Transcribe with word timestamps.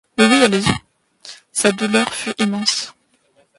Sa 1.51 1.71
douleur 1.71 2.11
fut 2.11 2.33
immense. 2.39 2.91